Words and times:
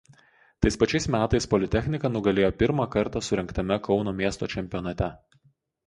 Tais 0.65 0.77
pačiais 0.83 1.05
metais 1.15 1.47
„Politechnika“ 1.51 2.11
nugalėjo 2.15 2.51
pirmą 2.65 2.89
kartą 2.99 3.25
surengtame 3.29 3.81
Kauno 3.89 4.19
miesto 4.25 4.53
čempionate. 4.59 5.17